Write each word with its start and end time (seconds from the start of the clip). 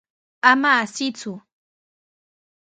Ama 0.51 0.69
asiyku. 0.81 1.33